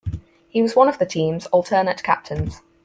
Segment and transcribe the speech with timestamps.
[0.49, 2.63] He was one of the team's alternate captains.